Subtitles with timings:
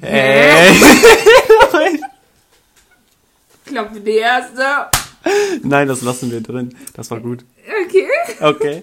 [0.00, 0.74] Hey.
[3.64, 4.62] Klappe die erste.
[5.62, 6.74] Nein, das lassen wir drin.
[6.94, 7.44] Das war gut.
[7.84, 8.06] Okay.
[8.40, 8.82] Okay.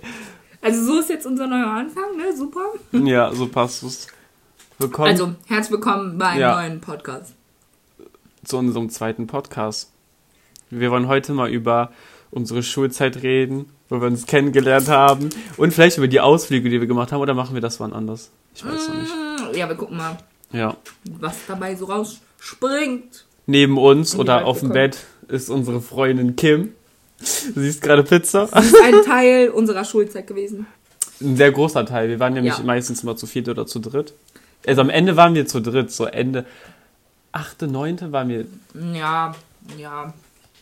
[0.61, 2.35] Also so ist jetzt unser neuer Anfang, ne?
[2.35, 2.65] Super.
[2.91, 4.07] Ja, so passt es.
[4.77, 6.55] Willkommen Also, herzlich willkommen bei einem Ja.
[6.61, 7.33] neuen Podcast.
[8.43, 9.91] zu unserem zweiten Podcast.
[10.69, 11.91] Wir wollen heute mal über
[12.29, 16.87] unsere Schulzeit reden, wo wir uns kennengelernt haben und vielleicht über die Ausflüge, die wir
[16.87, 18.31] gemacht haben, oder machen wir das wann anders?
[18.53, 19.11] Ich weiß noch nicht.
[19.15, 20.17] Mm, Ja, wir gucken mal,
[20.55, 20.77] Ja.
[21.19, 23.25] was dabei so rausspringt.
[23.45, 24.69] Neben uns oder auf dem.
[24.69, 24.97] Bett
[25.27, 26.73] ist unsere Freundin Kim.
[27.19, 28.47] Du siehst gerade Pizza.
[28.51, 30.67] Das ist ein Teil unserer Schulzeit gewesen.
[31.21, 32.09] Ein sehr großer Teil.
[32.09, 32.63] Wir waren nämlich Ja.
[32.63, 34.13] meistens immer zu viert oder zu dritt.
[34.67, 36.45] Also am Ende waren wir zu dritt, so Ende
[37.31, 38.45] achte, neunte waren wir.
[38.93, 39.35] Ja,
[39.77, 40.13] ja.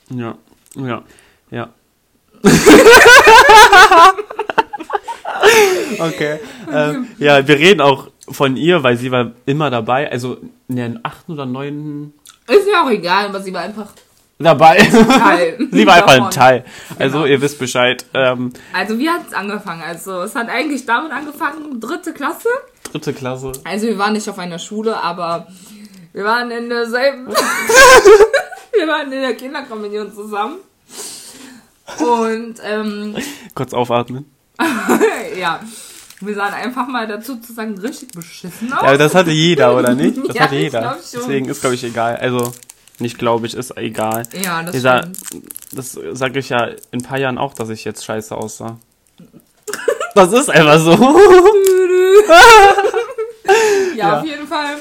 [0.09, 0.38] Ja,
[0.75, 1.03] ja,
[1.52, 1.69] ja.
[5.99, 6.39] okay.
[6.71, 10.11] Ähm, ja, wir reden auch von ihr, weil sie war immer dabei.
[10.11, 10.37] Also
[10.67, 12.13] in den achten oder neunten
[12.47, 13.88] Ist ja auch egal, aber sie war einfach
[14.39, 14.77] dabei.
[14.77, 15.67] Teil.
[15.71, 16.31] sie war einfach ein.
[16.31, 16.66] Teil.
[16.99, 17.30] Also Genau.
[17.30, 18.05] ihr wisst Bescheid.
[18.13, 19.81] Ähm, Also wie hat es angefangen?
[19.88, 22.49] Also es hat eigentlich damit angefangen, dritte Klasse.
[22.91, 23.52] dritte Klasse.
[23.63, 25.47] Also wir waren nicht auf einer Schule, aber
[26.13, 27.27] wir waren in derselben.
[28.73, 30.58] wir waren in der Kinderkommunion zusammen.
[31.99, 33.15] Und ähm,
[33.55, 34.25] Kurz aufatmen.
[35.39, 35.59] ja,
[36.25, 38.81] wir sahen einfach mal dazu zu sagen richtig beschissen aus.
[38.81, 40.17] Ja, aber das hatte jeder, oder nicht?
[40.27, 40.97] Das Ja, hatte ich jeder.
[41.13, 42.15] Deswegen ist, glaube ich, egal.
[42.17, 42.53] Also,
[42.99, 44.23] nicht glaube ich, ist egal.
[44.43, 45.17] Ja, das Dieser, stimmt.
[45.71, 48.77] das sage ich ja in ein paar Jahren auch, dass ich jetzt scheiße aussah.
[50.15, 50.91] Das ist einfach so.
[53.95, 54.19] Ja, Ja.
[54.19, 54.77] auf jeden Fall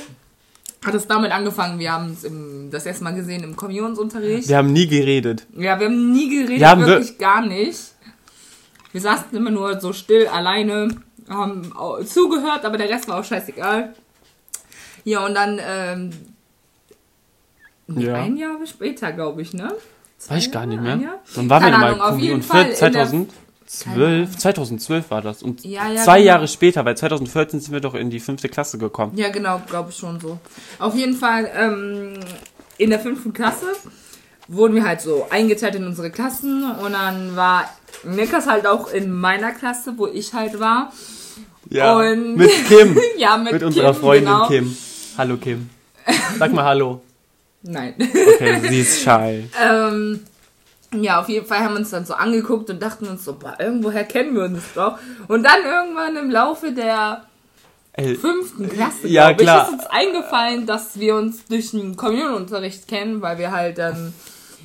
[0.85, 1.79] hat es damit angefangen.
[1.79, 2.27] Wir haben es
[2.71, 4.49] das erste Mal gesehen im Kommunionsunterricht.
[4.49, 5.47] Wir haben nie geredet.
[5.57, 7.79] Ja, wir haben nie geredet, Wir haben wir- wirklich gar nicht.
[8.93, 10.89] Wir saßen immer nur so still, alleine,
[11.29, 11.73] haben
[12.07, 13.95] zugehört, aber der Rest war auch scheißegal.
[15.05, 16.11] Ja, und dann, ähm,
[17.89, 18.15] Ja.
[18.15, 19.73] ein Jahr später, glaube ich, ne?
[20.19, 20.99] Zwei Weiß ich gar nicht mehr.
[21.35, 22.31] Wann waren wir Keine mal Ahnung, auf Kommunion?
[22.37, 22.77] jeden Fall in der-
[23.67, 25.43] 2012, 2012 war das.
[25.43, 26.27] Und Ja, ja, zwei genau.
[26.29, 29.17] Jahre später, weil 2014 sind wir doch in die fünfte Klasse gekommen.
[29.17, 30.39] Ja, genau, glaube ich schon so.
[30.79, 32.21] Auf jeden Fall, ähm,
[32.79, 33.67] in der fünften Klasse
[34.49, 37.65] wurden wir halt so eingeteilt in unsere Klassen und dann war
[38.05, 40.93] Nikas halt auch in meiner Klasse, wo ich halt war.
[41.71, 41.97] Ja.
[41.97, 42.99] Und- mit Kim.
[43.17, 44.49] Ja, mit, mit unserer Kim, Freundin genau.
[44.49, 44.77] Kim.
[45.19, 45.71] Hallo Kim.
[46.39, 47.01] Sag mal Hallo.
[47.63, 47.95] Nein.
[47.99, 49.45] Okay, sie ist shy.
[49.63, 50.21] ähm,
[50.95, 53.55] ja, auf jeden Fall haben wir uns dann so angeguckt und dachten uns so, boah,
[53.59, 54.99] irgendwoher kennen wir uns doch.
[55.29, 57.23] Und dann irgendwann im Laufe der
[57.95, 59.67] Ey, fünften Klasse, Ja, glaub ich, klar.
[59.69, 64.13] ist uns eingefallen, dass wir uns durch den Kommunionunterricht kennen, weil wir halt dann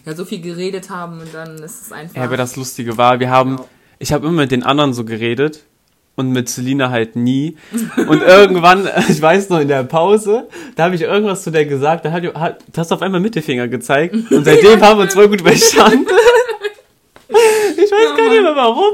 [0.08, 2.16] ja so viel geredet haben und dann ist es einfach.
[2.16, 3.70] Ja, aber das Lustige war, wir haben, Genau.
[4.00, 5.64] ich habe immer mit den anderen so geredet
[6.16, 7.58] und mit Selina halt nie.
[8.08, 12.06] Und irgendwann, ich weiß noch, in der Pause, da habe ich irgendwas zu der gesagt,
[12.06, 15.28] da hat, hat du hast auf einmal Mittelfinger gezeigt und seitdem haben wir uns voll
[15.30, 16.08] gut verstanden.
[17.30, 18.94] ich weiß gar nicht mehr warum.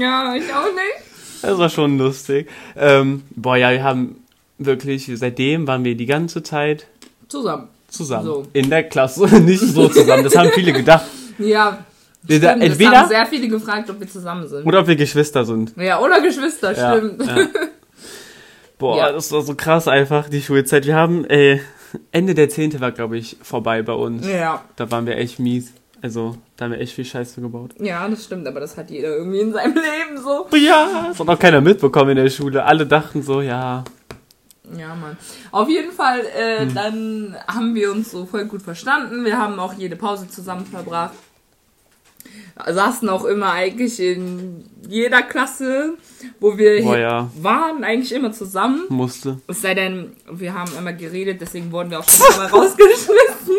[0.00, 1.42] ja, ich auch nicht.
[1.42, 2.48] Das war schon lustig.
[2.76, 4.16] Ähm, boah, ja, wir haben
[4.58, 6.86] wirklich, seitdem waren wir die ganze Zeit
[7.28, 7.68] Zusammen.
[7.92, 8.24] Zusammen.
[8.26, 8.42] So.
[8.52, 10.24] In der Klasse, nicht so zusammen.
[10.24, 11.04] Das haben viele gedacht.
[11.38, 11.78] Ja.
[12.24, 14.64] Wir- Stimmt, es entweder- haben sehr viele gefragt, ob wir zusammen sind.
[14.64, 15.72] Oder ob wir Geschwister sind.
[15.76, 17.26] Ja, oder Geschwister, Ja, stimmt.
[17.26, 17.36] ja.
[18.78, 19.12] Boah, Ja.
[19.12, 20.86] das war so krass einfach, die Schulzeit.
[20.86, 21.60] Wir haben, ey,
[22.10, 24.26] Ende der Zehnte war, glaube ich, vorbei bei uns.
[24.26, 24.62] Ja.
[24.76, 25.72] Da waren wir echt mies.
[26.00, 27.72] Also, da haben wir echt viel Scheiße gebaut.
[27.78, 30.46] Ja, das stimmt, aber das hat jeder irgendwie in seinem Leben so.
[30.56, 32.64] Ja, das hat auch keiner mitbekommen in der Schule.
[32.64, 33.84] Alle dachten so, ja.
[34.78, 35.16] Ja, Mann.
[35.50, 36.74] Auf jeden Fall, äh, Hm.
[36.74, 39.24] dann haben wir uns so voll gut verstanden.
[39.24, 41.12] Wir haben auch jede Pause zusammen verbracht.
[42.66, 45.94] Saßen auch immer eigentlich in jeder Klasse,
[46.38, 47.30] wo wir hier ja.
[47.40, 48.82] waren, eigentlich immer zusammen.
[48.90, 49.38] Musste.
[49.48, 53.56] Es sei denn, wir haben immer geredet, deswegen wurden wir auch schon mal rausgeschmissen.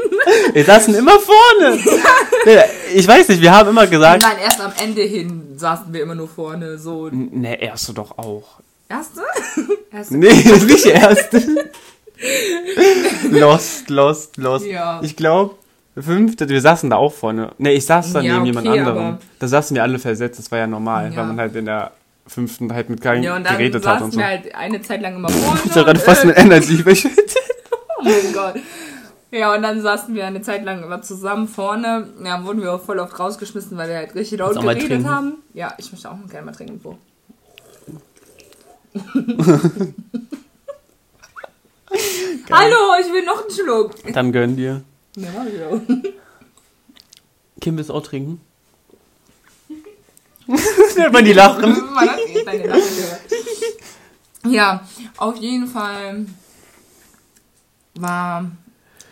[0.53, 1.79] Wir saßen immer vorne.
[2.45, 2.57] Nee,
[2.93, 4.21] ich weiß nicht, wir haben immer gesagt.
[4.21, 7.07] Nein, erst am Ende hin saßen wir immer nur vorne, so.
[7.09, 8.59] Ne, erste doch auch.
[8.97, 9.21] Erste?
[9.91, 10.17] Erste.
[10.17, 10.33] Nee,
[10.67, 11.41] nicht erste.
[13.31, 14.65] lost, lost, lost.
[14.65, 14.99] Ja.
[15.01, 15.55] Ich glaube,
[15.97, 17.51] fünfte, wir saßen da auch vorne.
[17.57, 18.97] Ne, ich saß da Ja, neben jemand okay, anderem.
[18.97, 21.17] aber- Da saßen wir alle versetzt, das war ja normal, Ja.
[21.17, 21.91] weil man halt in der
[22.27, 24.19] fünften halt mit keinem Ja, und dann geredet hat und so.
[24.19, 25.59] wir halt eine Zeit lang immer vorne.
[25.65, 27.35] Ich hab gerade fast äh, mit Energy verschüttet.
[27.99, 28.55] Oh mein Gott.
[29.31, 32.07] Ja, und dann saßen wir eine Zeit lang immer zusammen vorne.
[32.23, 35.37] Ja, wurden wir auch voll oft rausgeschmissen, weil wir halt richtig laut geredet haben.
[35.55, 36.79] Ja, ich möchte auch gerne mal trinken.
[36.83, 36.97] Wo?
[42.51, 43.95] Hallo, ich will noch einen Schluck.
[44.13, 44.83] Dann gönn dir.
[45.15, 45.81] Ja, ja.
[47.61, 48.41] Kim, willst du auch trinken?
[50.95, 51.75] Hört man die lachen?
[54.45, 54.87] Ja,
[55.17, 56.25] auf jeden Fall
[57.95, 58.51] war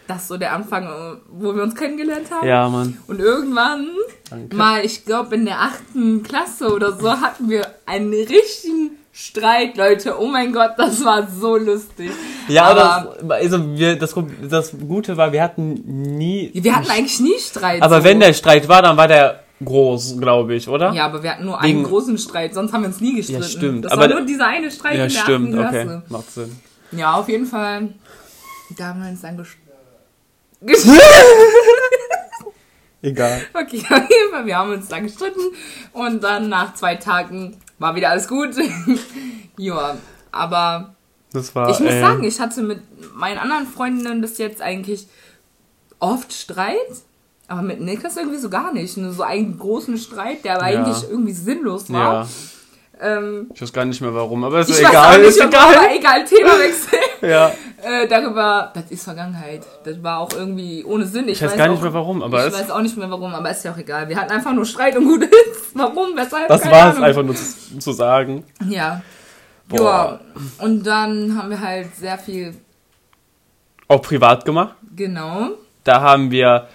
[0.07, 2.47] das so der Anfang, wo wir uns kennengelernt haben.
[2.47, 2.97] Ja, Mann.
[3.07, 3.87] Und irgendwann,
[4.29, 4.55] Danke.
[4.55, 10.17] mal, ich glaube in der achten Klasse oder so, hatten wir einen richtigen Streit, Leute.
[10.19, 12.11] Oh mein Gott, das war so lustig.
[12.47, 14.15] Ja, aber aber also wir, das,
[14.49, 15.73] das Gute war, wir hatten
[16.17, 16.49] nie.
[16.53, 17.81] wir hatten eigentlich nie Streit.
[17.81, 18.03] aber so.
[18.05, 20.93] wenn der Streit war, dann war der groß, glaube ich, oder?
[20.93, 23.41] Ja, aber wir hatten nur Wegen- einen großen Streit, sonst haben wir uns nie gestritten.
[23.43, 23.85] Ja, stimmt.
[23.85, 26.01] Das Aber war nur dieser eine Streit Ja, in der stimmt, okay.
[26.07, 26.59] Macht Sinn.
[26.93, 27.89] Ja, auf jeden Fall.
[28.77, 29.37] Da haben wir uns dann
[30.61, 30.99] gestritten.
[33.03, 33.41] Egal.
[33.53, 35.41] Okay, auf jeden Fall, wir haben uns dann gestritten
[35.93, 38.49] und dann nach zwei Tagen war wieder alles gut.
[39.57, 39.97] ja,
[40.31, 40.95] aber
[41.33, 41.69] Das war.
[41.69, 42.79] ich muss äh, sagen, ich hatte mit
[43.15, 45.07] meinen anderen Freundinnen bis jetzt eigentlich
[45.99, 46.75] oft Streit,
[47.47, 48.95] aber mit Niklas irgendwie so gar nicht.
[48.97, 50.79] Nur so einen großen Streit, der aber Ja.
[50.83, 52.23] eigentlich irgendwie sinnlos war.
[52.23, 52.27] Ja,
[53.17, 54.93] Ähm, ich weiß gar nicht mehr warum, aber ist ich egal.
[54.93, 55.75] weiß auch nicht, ist egal.
[55.97, 56.99] egal, Themawechsel.
[57.21, 57.51] Ja.
[57.83, 59.61] äh, darüber, das ist Vergangenheit.
[59.83, 61.27] Das war auch irgendwie ohne Sinn.
[61.27, 63.33] Ich, Ich weiß gar nicht auch, mehr warum, aber ich weiß auch nicht mehr warum,
[63.33, 64.09] aber ist ja auch egal.
[64.09, 65.71] Wir hatten einfach nur Streit und gut ist.
[65.75, 66.15] Warum?
[66.15, 66.47] Weshalb?
[66.47, 68.43] Das war es einfach nur zu, zu sagen.
[68.67, 69.01] Ja.
[69.67, 70.19] Boah.
[70.59, 70.65] Ja.
[70.65, 72.55] Und dann haben wir halt sehr viel,
[73.87, 74.75] Auch privat gemacht.
[74.95, 75.51] genau.
[75.83, 76.67] Da haben wir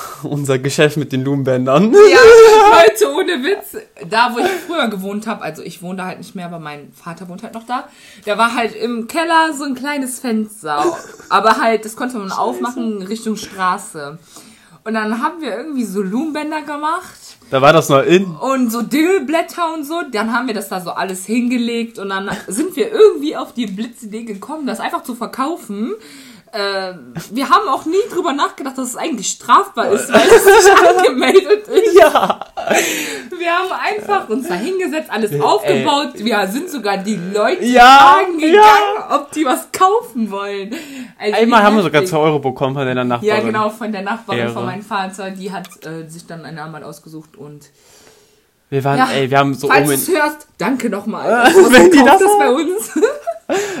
[0.22, 1.92] unser Geschäft mit den Blumenbändern.
[1.92, 3.76] Ja, Leute, ohne Witz.
[4.08, 6.92] Da, wo ich früher gewohnt habe, also ich wohne da halt nicht mehr, aber mein
[6.92, 7.88] Vater wohnt halt noch da.
[8.24, 10.84] Da war halt im Keller so ein kleines Fenster.
[11.28, 14.18] Aber halt, das konnte man aufmachen Richtung Straße.
[14.84, 17.36] Und dann haben wir irgendwie so Blumenbänder gemacht.
[17.50, 18.24] Da war das noch in.
[18.24, 20.02] und so Dillblätter und so.
[20.10, 23.66] Dann haben wir das da so alles hingelegt und dann sind wir irgendwie auf die
[23.66, 25.92] Blitzidee gekommen, das einfach zu verkaufen.
[26.52, 26.92] Äh,
[27.30, 31.66] wir haben auch nie drüber nachgedacht, dass es eigentlich strafbar ist, weil es nicht angemeldet
[31.66, 31.94] ist.
[31.98, 32.40] Ja.
[33.38, 36.10] Wir haben einfach uns da hingesetzt, alles aufgebaut.
[36.16, 39.16] Wir sind sogar die Leute Ja, fragen gegangen, ja.
[39.16, 40.74] ob die was kaufen wollen.
[41.18, 42.10] Also Einmal haben wir sogar heftig.
[42.10, 43.28] 2 Euro bekommen von deiner Nachbarin.
[43.34, 44.52] Ja, genau, von der Nachbarin Ehre.
[44.52, 45.30] von meinem Vater.
[45.30, 47.70] Die hat äh, sich dann einen Namen ausgesucht und
[48.68, 51.46] Wir waren, Ja, ey, wir haben so Falls du hörst, danke nochmal.
[51.70, 52.90] Wenn die das das bei uns.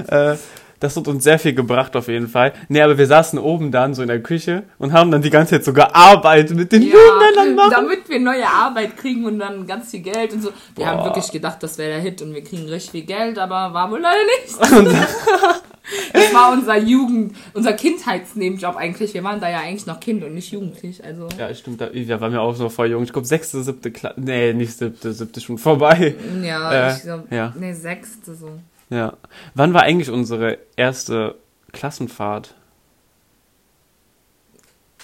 [0.08, 0.36] äh,
[0.82, 2.52] das hat uns sehr viel gebracht auf jeden Fall.
[2.68, 5.54] Nee, aber wir saßen oben dann so in der Küche und haben dann die ganze
[5.54, 7.70] Zeit so gearbeitet mit den Blumenbändern machen.
[7.70, 10.50] damit wir neue Arbeit kriegen und dann ganz viel Geld und so.
[10.74, 11.06] Wir haben Boah.
[11.06, 14.00] wirklich gedacht, das wäre der Hit und wir kriegen richtig viel Geld, aber war wohl
[14.00, 15.02] leider nicht.
[16.12, 19.14] das war unser Jugend, unser Kindheitsnebenjob eigentlich.
[19.14, 21.02] Wir waren da ja eigentlich noch Kind und nicht jugendlich.
[21.04, 23.02] Also Ja, stimmt, da, da waren wir auch so voll jung.
[23.02, 24.20] Ich glaube, sechste, siebte Klasse.
[24.20, 26.14] Nee, nicht siebte, siebte schon vorbei.
[26.42, 27.52] ja, Äh, ich glaube, ja.
[27.58, 28.50] nee, sechste so.
[28.92, 29.14] Ja.
[29.54, 31.36] Wann war eigentlich unsere erste
[31.72, 32.54] Klassenfahrt?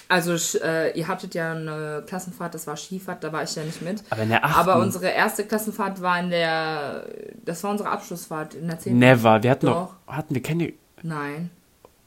[0.07, 3.81] Also äh, ihr hattet ja eine Klassenfahrt, das war Skifahrt, da war ich ja nicht
[3.83, 4.03] mit.
[4.09, 4.59] Aber in der achten.
[4.59, 7.05] Aber unsere erste Klassenfahrt war in der,
[7.45, 8.97] das war unsere Abschlussfahrt in der 10.
[8.97, 9.43] Never.
[9.43, 9.93] Wir hatten Doch.
[10.07, 10.73] noch, hatten wir keine.
[11.03, 11.51] Nein.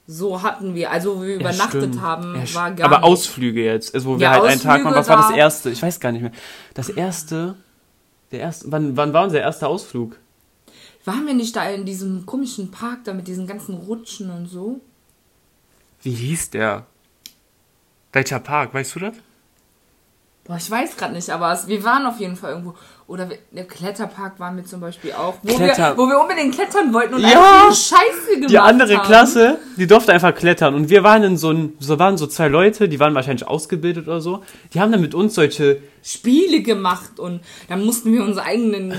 [0.09, 2.01] So hatten wir, also wo wir Ja, übernachtet stimmt.
[2.03, 3.05] haben, Ja, war gar Aber nicht.
[3.07, 4.95] Ausflüge jetzt, also wo wir Ja, halt einen Tag waren.
[4.97, 5.71] Was war das da- erste?
[5.71, 6.33] Ich weiß gar nicht mehr.
[6.75, 7.55] Das erste.
[8.33, 8.71] Der erste.
[8.73, 10.17] Wann, wann war unser erster Ausflug?
[11.05, 14.81] Waren wir nicht da in diesem komischen Park da mit diesen ganzen Rutschen und so?
[16.03, 16.87] Wie hieß der?
[18.13, 19.15] Welcher Park, weißt du das?
[20.45, 22.75] Boah, ich weiß gerade nicht, aber es, wir waren auf jeden Fall irgendwo.
[23.07, 26.55] Oder wir, der Kletterpark waren wir zum Beispiel auch, wo, Kletter- wir, wo wir unbedingt
[26.55, 27.29] klettern wollten und Ja!
[27.69, 29.07] einfach Scheiße gemacht Die andere haben.
[29.07, 30.75] Klasse, die durfte einfach klettern.
[30.75, 34.09] Und wir waren in so ein, so waren so zwei Leute, die waren wahrscheinlich ausgebildet
[34.09, 34.43] oder so.
[34.75, 38.95] Die haben dann mit uns solche, Spiele gemacht und dann mussten wir unsere eigenen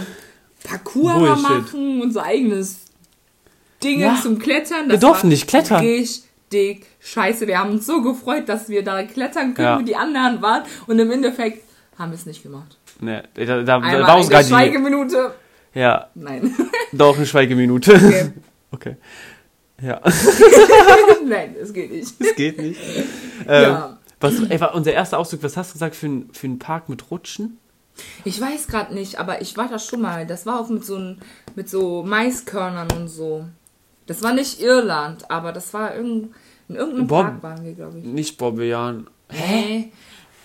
[0.63, 1.43] Parcours da Bullshit.
[1.43, 2.81] machen, unser eigenes
[3.83, 4.19] Dinge Ja.
[4.21, 4.89] zum Klettern.
[4.89, 5.81] Wir durften nicht klettern.
[5.85, 7.47] Richtig scheiße.
[7.47, 9.79] Wir haben uns so gefreut, dass wir da klettern können, Ja.
[9.79, 10.63] wie die anderen waren.
[10.87, 11.63] Und im Endeffekt
[11.97, 12.77] haben wir es nicht gemacht.
[13.01, 15.33] ne, da, da, da Einmal war uns eine gerade die, Schweigeminute.
[15.73, 16.55] ja, Nein.
[16.93, 17.93] doch eine Schweigeminute.
[17.95, 18.31] Okay.
[18.71, 18.95] Okay.
[19.81, 20.01] Ja,
[21.25, 22.19] Nein, es geht nicht.
[22.19, 22.79] das geht nicht.
[23.47, 23.97] Ähm, Ja.
[24.19, 26.89] was, ey, war unser erster Ausflug, was hast du gesagt für, ein, für einen Park
[26.89, 27.59] mit Rutschen?
[28.23, 30.25] Ich weiß gerade nicht, aber ich war da schon mal.
[30.25, 31.19] Das war auch mit so, ein,
[31.55, 33.45] mit so Maiskörnern und so.
[34.07, 36.33] Das war nicht Irland, aber das war irgend,
[36.67, 38.05] in irgendeinem Bob- Park waren wir, glaube ich.
[38.05, 39.07] Nicht Bobbejahren.
[39.29, 39.91] Hä?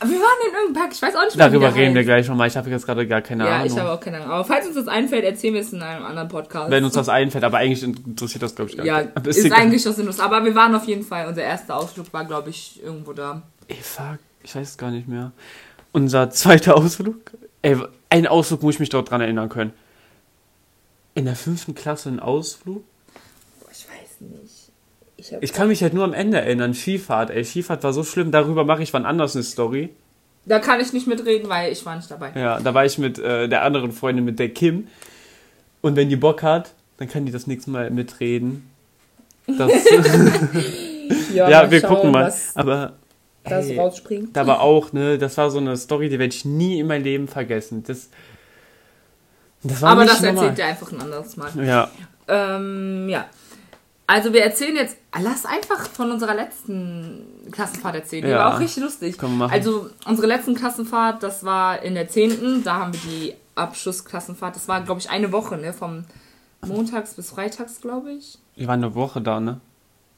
[0.00, 2.06] Wir waren in irgendeinem Park, ich weiß auch nicht Darüber reden wir heißt.
[2.06, 2.46] gleich nochmal.
[2.46, 3.66] Ich habe jetzt gerade gar keine Ja, Ahnung.
[3.66, 4.30] ich habe auch keine Ahnung.
[4.30, 6.70] Aber falls uns das einfällt, erzählen wir es in einem anderen Podcast.
[6.70, 9.16] Wenn uns das einfällt, aber eigentlich interessiert das, glaube ich, gar ja, nicht.
[9.16, 9.58] Aber ist, egal.
[9.60, 10.20] eigentlich das sinnlos.
[10.20, 13.42] Aber wir waren auf jeden Fall, unser erster Ausflug war, glaube ich, irgendwo da.
[13.66, 15.32] Ey, fuck, ich weiß es gar nicht mehr.
[15.92, 17.32] Unser zweiter Ausflug?
[17.62, 17.76] Ey,
[18.10, 19.72] ein Ausflug muss ich mich dort dran erinnern können.
[21.14, 22.84] In der fünften Klasse ein Ausflug?
[23.60, 24.70] Boah, ich weiß nicht.
[25.16, 26.74] Ich Ich kann mich halt nur am Ende erinnern.
[26.74, 27.44] Skifahrt, ey.
[27.44, 28.30] Skifahrt war so schlimm.
[28.30, 29.90] Darüber mache ich wann anders eine Story.
[30.44, 32.32] da kann ich nicht mitreden, weil ich war nicht dabei.
[32.34, 34.86] Ja, da war ich mit äh, der anderen Freundin, mit der Kim.
[35.80, 38.70] Und wenn die Bock hat, dann kann die das nächste Mal mitreden.
[39.46, 39.72] Das,
[41.34, 42.32] ja, mal wir schauen, gucken mal.
[42.54, 42.92] Aber
[43.48, 44.36] das hey, rausspringt.
[44.36, 47.04] da war auch, ne, das war so eine Story, die werde ich nie in meinem
[47.04, 47.82] Leben vergessen.
[47.86, 48.08] Das,
[49.62, 50.44] das war Aber das normal.
[50.46, 51.50] erzählt ihr einfach ein anderes Mal.
[51.64, 51.90] Ja,
[52.28, 53.26] Ähm, ja.
[54.06, 58.24] Also wir erzählen jetzt, lass einfach von unserer letzten Klassenfahrt erzählen.
[58.24, 58.38] Die Ja.
[58.38, 59.18] war auch richtig lustig.
[59.18, 59.52] Können wir machen.
[59.52, 62.64] Also unsere letzten Klassenfahrt, das war in der 10.
[62.64, 64.56] Da haben wir die Abschlussklassenfahrt.
[64.56, 65.74] Das war, glaube ich, eine Woche, ne?
[65.74, 66.04] Vom
[66.66, 68.38] Montags bis Freitags, glaube ich.
[68.56, 69.60] wir waren eine Woche da, ne?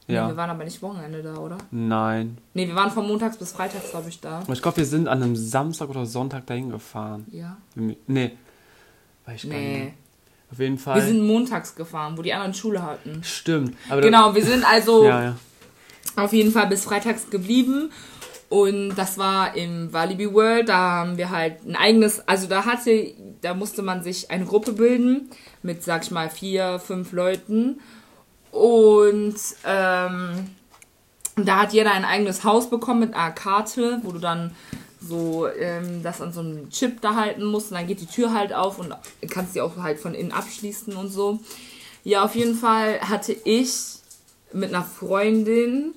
[0.07, 0.27] Nee, Ja.
[0.27, 1.57] wir waren aber nicht Wochenende da, oder?
[1.71, 2.37] Nein.
[2.53, 4.43] Ne, wir waren von Montags bis Freitags, glaube ich, da.
[4.51, 7.25] Ich glaube, wir sind an einem Samstag oder Sonntag dahin gefahren.
[7.31, 7.57] Ja.
[7.75, 8.31] Nee.
[9.25, 9.67] Weiß ich gar nicht.
[9.69, 9.93] Nee.
[10.51, 10.95] Auf jeden Fall.
[10.95, 13.23] Wir sind montags gefahren, wo die anderen Schule hatten.
[13.23, 13.75] Stimmt.
[13.89, 15.35] Aber Genau, wir sind also Ja, ja.
[16.17, 17.91] auf jeden Fall bis freitags geblieben.
[18.49, 20.67] Und das war im Walibi World.
[20.67, 24.73] Da haben wir halt ein eigenes, also da hatte, da musste man sich eine Gruppe
[24.73, 25.29] bilden
[25.63, 27.79] mit, sag ich mal, vier, fünf Leuten.
[28.51, 30.47] Und ähm,
[31.37, 34.53] da hat jeder ein eigenes Haus bekommen mit einer Karte, wo du dann
[35.01, 37.71] so ähm, das an so einem Chip da halten musst.
[37.71, 38.93] Und dann geht die Tür halt auf und
[39.29, 41.39] kannst die auch halt von innen abschließen und so.
[42.03, 43.73] Ja, auf jeden Fall hatte ich
[44.53, 45.93] mit einer Freundin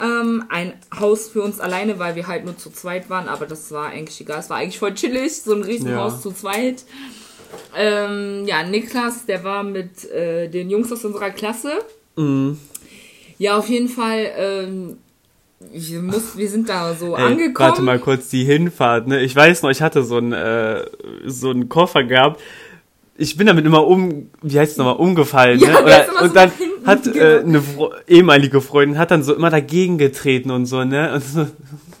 [0.00, 3.70] ähm, ein Haus für uns alleine, weil wir halt nur zu zweit waren, aber das
[3.70, 4.40] war eigentlich egal.
[4.40, 6.20] Es war eigentlich voll chillig, so ein Riesenhaus Ja.
[6.20, 6.84] zu zweit.
[7.76, 11.72] Ähm, ja, Niklas, der war mit äh, den Jungs aus unserer Klasse.
[12.16, 12.58] Mhm.
[13.38, 14.96] Ja, auf jeden Fall, ähm,
[15.72, 17.54] wir, muss, wir sind da so Ey, angekommen.
[17.68, 19.22] warte mal kurz, die Hinfahrt, ne?
[19.22, 20.84] Ich weiß noch, ich hatte so einen, äh,
[21.26, 22.40] so einen Koffer gehabt.
[23.16, 25.84] Ich bin damit immer um, wie heißt es nochmal, umgefallen, Ja, ne?
[25.86, 26.52] der ist immer so und dann
[26.84, 31.14] hat äh, eine Fro ehemalige Freundin hat dann so immer dagegen getreten und so, ne?
[31.14, 31.46] Und so,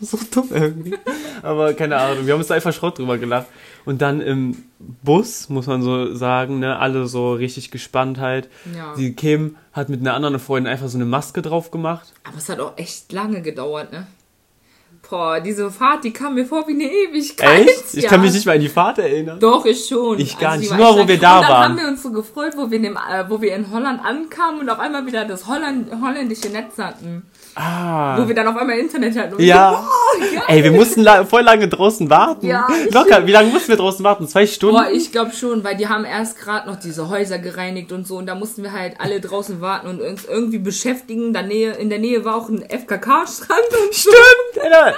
[0.00, 0.94] so dumm irgendwie.
[1.42, 3.46] Aber keine Ahnung, wir haben uns da einfach Schrott drüber gelacht.
[3.84, 6.78] Und dann im Bus, muss man so sagen, ne?
[6.78, 8.48] Alle so richtig gespannt halt.
[8.74, 8.94] Ja.
[8.96, 12.12] Die Kim hat mit einer anderen Freundin einfach so eine Maske drauf gemacht.
[12.24, 14.06] Aber es hat auch echt lange gedauert, ne?
[15.08, 17.68] Boah, diese Fahrt, die kam mir vor wie eine Ewigkeit.
[17.68, 17.94] Echt?
[17.94, 18.08] Ich ja.
[18.08, 19.38] kann mich nicht mehr an die Fahrt erinnern.
[19.38, 20.18] Doch, ich schon.
[20.18, 20.76] Ich gar die nicht.
[20.76, 21.62] Nur, wo wir da und dann waren.
[21.70, 24.60] haben wir uns so gefreut, wo wir, in dem, äh, wo wir in Holland ankamen
[24.60, 27.22] und auf einmal wieder das Holland, holländische Netz hatten.
[27.56, 28.18] Ah.
[28.18, 29.34] Wo wir dann auf einmal Internet hatten.
[29.34, 29.84] Und Ja.
[30.18, 30.44] wir so, geil.
[30.48, 32.46] Ey, wir mussten la voll lange draußen warten.
[32.46, 33.26] Ja, Locker.
[33.26, 34.26] Wie lange mussten wir draußen warten?
[34.26, 34.76] Zwei Stunden?
[34.76, 38.16] Boah, ich glaube schon, weil die haben erst gerade noch diese Häuser gereinigt und so
[38.16, 41.26] und da mussten wir halt alle draußen warten und uns irgendwie beschäftigen.
[41.28, 44.10] In der Nähe, in der Nähe war auch ein FKK-Strand und so.
[44.10, 44.64] Stimmt.
[44.64, 44.94] Alter.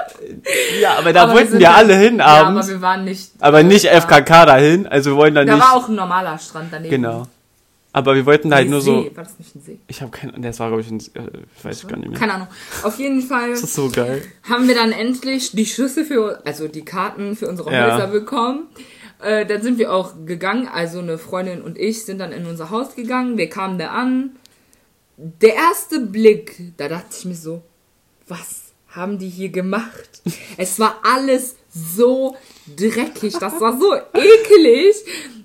[0.81, 2.67] Ja, aber da Aber wollten sind wir halt- alle hin Ja, abends.
[2.67, 3.31] aber wir waren nicht.
[3.41, 3.93] aber, nicht Ja.
[3.93, 4.87] FKK dahin.
[4.87, 5.63] Also wir wollen da Da nicht.
[5.65, 6.91] war auch ein normaler Strand daneben.
[6.91, 7.27] genau.
[7.97, 8.91] Aber wir wollten da halt Nee, nur See.
[9.11, 9.17] so.
[9.17, 9.79] War das nicht ein See?
[9.87, 10.43] Ich habe keinen.
[10.43, 10.99] Das war glaube ich ein.
[11.01, 12.19] äh, Ich weiß gar nicht mehr.
[12.19, 12.49] Keine Ahnung.
[12.83, 14.23] Auf jeden Fall Das ist so geil.
[14.43, 17.95] haben wir dann endlich die Schlüssel für, also die Karten für unsere Ja.
[17.95, 18.67] Häuser bekommen.
[19.23, 22.69] Äh, dann sind wir auch gegangen, also eine Freundin und ich sind dann in unser
[22.69, 23.39] Haus gegangen.
[23.39, 24.37] Wir kamen da an.
[25.17, 27.63] Der erste Blick, da dachte ich mir so,
[28.29, 30.21] was haben die hier gemacht?
[30.59, 31.57] Es war alles
[31.97, 32.37] so
[32.77, 34.97] dreckig, das war so ekelig.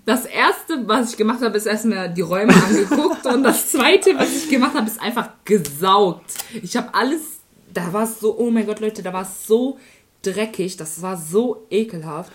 [0.06, 4.36] Das erste, was ich gemacht habe, ist erstmal die Räume angeguckt und das zweite, was
[4.36, 6.24] ich gemacht habe, ist einfach gesaugt.
[6.62, 7.22] Ich habe alles,
[7.74, 9.78] da war es so, oh mein Gott, Leute, da war es so
[10.24, 12.32] dreckig, das war so ekelhaft.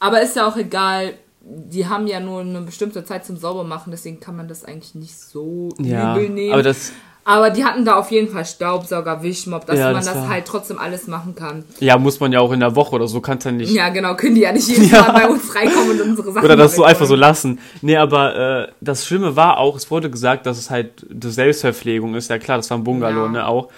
[0.00, 4.18] Aber ist ja auch egal, die haben ja nur eine bestimmte Zeit zum Saubermachen, deswegen
[4.18, 6.16] kann man das eigentlich nicht so Ja.
[6.16, 6.52] übel nehmen.
[6.52, 6.92] Aber das.
[7.28, 10.44] Aber die hatten da auf jeden Fall Staubsauger, Wischmopp, dass Ja, man das das, halt
[10.46, 11.64] trotzdem alles machen kann.
[11.80, 13.20] Ja, muss man ja auch in der Woche oder so.
[13.20, 13.72] Kannst ja nicht.
[13.72, 15.02] Ja, genau, können die ja nicht jedes Ja.
[15.02, 17.58] Mal bei uns reinkommen und unsere Sachen Oder das so einfach so lassen.
[17.82, 22.14] Nee, aber äh, das Schlimme war auch, es wurde gesagt, dass es halt die Selbstverpflegung
[22.14, 22.30] ist.
[22.30, 23.28] Ja klar, das war ein Bungalow, Ja.
[23.32, 23.70] ne, auch.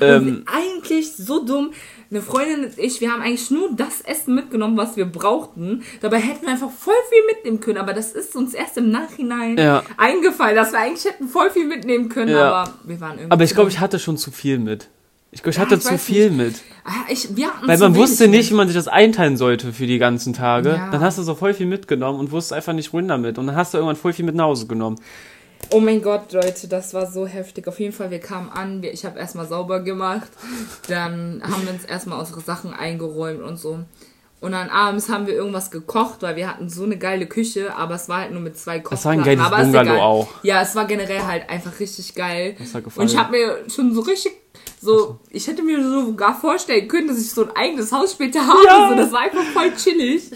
[0.00, 1.70] Ähm, eigentlich so dumm.
[2.10, 5.82] Eine Freundin und ich, wir haben eigentlich nur das Essen mitgenommen, was wir brauchten.
[6.00, 7.78] Dabei hätten wir einfach voll viel mitnehmen können.
[7.78, 9.84] Aber das ist uns erst im Nachhinein Ja.
[9.96, 12.32] eingefallen, dass wir eigentlich hätten voll viel mitnehmen können.
[12.32, 12.50] Ja.
[12.52, 13.30] Aber wir waren irgendwie.
[13.30, 14.88] aber ich glaube, ich hatte schon zu viel mit.
[15.32, 16.56] Ich glaube, ich Ja, hatte ich zu viel mit.
[16.84, 17.28] Ah, ich,
[17.64, 20.80] Weil man wusste nicht, wie man sich das einteilen sollte für die ganzen Tage.
[20.90, 23.38] Dann hast du so voll viel mitgenommen und wusstest einfach nicht, wohin damit.
[23.38, 24.98] Und dann hast du irgendwann voll viel mit nach Hause genommen.
[25.72, 27.68] Oh mein Gott, Leute, das war so heftig.
[27.68, 30.28] Auf jeden Fall, wir kamen an, wir, ich habe erstmal sauber gemacht,
[30.88, 33.78] dann haben wir uns erstmal unsere Sachen eingeräumt und so.
[34.40, 37.96] Und dann abends haben wir irgendwas gekocht, weil wir hatten so eine geile Küche, aber
[37.96, 38.96] es war halt nur mit zwei Kochplatten.
[38.96, 40.28] Das war ein geiles aber Bungalow auch.
[40.42, 42.56] Ja, es war generell halt einfach richtig geil.
[42.58, 43.06] Das hat gefallen.
[43.06, 44.32] Und ich habe mir schon so richtig
[44.80, 48.64] so, ich hätte mir sogar vorstellen können, dass ich so ein eigenes Haus später habe.
[48.66, 48.88] Ja.
[48.88, 50.30] So, das war einfach voll chillig.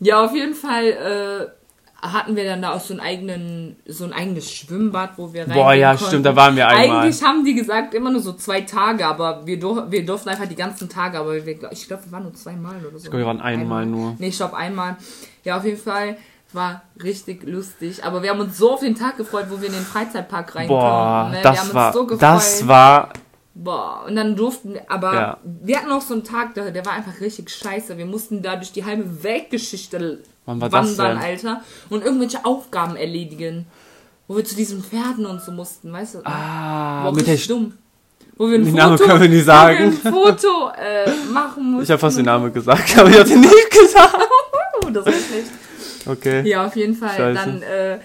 [0.00, 1.63] Ja, auf jeden Fall äh,
[2.12, 5.54] hatten wir dann da auch so einen eigenen, so ein eigenes Schwimmbad, wo wir rein.
[5.54, 7.02] Boah, ja, stimmt, da waren wir einmal.
[7.02, 10.46] Eigentlich haben die gesagt immer nur so zwei Tage, aber wir, dur wir durften einfach
[10.46, 13.08] die ganzen Tage, aber wir, ich glaube, wir waren nur zweimal oder so.
[13.08, 14.16] glaub, wir waren einmal nur.
[14.18, 14.96] Nee, ich glaube einmal.
[15.44, 16.16] Ja, auf jeden Fall
[16.52, 18.04] war richtig lustig.
[18.04, 20.80] Aber wir haben uns so auf den Tag gefreut, wo wir in den Freizeitpark reinkommen.
[20.80, 21.36] Boah, ne?
[21.36, 22.22] wir das haben uns war, so gefreut.
[22.22, 23.12] das war,
[23.56, 25.38] Boah, und dann durften, aber Ja.
[25.44, 27.96] wir hatten auch so einen Tag, der, der war einfach richtig scheiße.
[27.96, 31.26] Wir mussten da durch die halbe Weltgeschichte Wann war das wandern, denn?
[31.26, 31.60] Alter.
[31.90, 33.66] Und irgendwelche Aufgaben erledigen.
[34.26, 36.18] Wo wir zu diesen Pferden und so mussten, weißt du?
[36.24, 37.74] ah, Boah, mit der, dumm.
[38.36, 39.98] Wo wir ein Den Namen können wir nicht sagen.
[40.02, 41.84] Wo wir ein Foto äh, machen mussten.
[41.84, 44.16] ich habe fast den Namen gesagt, aber ich habe den nicht gesagt.
[44.84, 45.50] Oh, das ist schlecht.
[46.04, 46.46] Okay.
[46.46, 47.16] Ja, auf jeden Fall.
[47.16, 47.40] Scheiße.
[47.40, 47.98] Dann, äh,